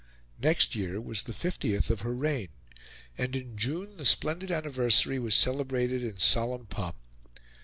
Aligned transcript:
Next 0.41 0.73
year 0.73 0.99
was 0.99 1.21
the 1.21 1.31
fiftieth 1.31 1.91
of 1.91 2.01
her 2.01 2.15
reign, 2.15 2.47
and 3.19 3.35
in 3.35 3.55
June 3.55 3.97
the 3.97 4.03
splendid 4.05 4.49
anniversary 4.49 5.19
was 5.19 5.35
celebrated 5.35 6.03
in 6.03 6.17
solemn 6.17 6.65
pomp. 6.65 6.95